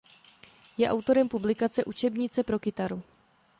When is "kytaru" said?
2.59-3.01